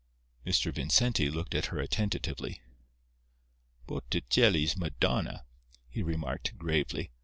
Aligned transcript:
Mr. 0.47 0.73
Vincenti 0.73 1.29
looked 1.29 1.53
at 1.53 1.67
her 1.67 1.77
attentively. 1.79 2.59
"Botticelli's 3.85 4.75
Madonna," 4.75 5.43
he 5.91 6.01
remarked, 6.01 6.57
gravely. 6.57 7.11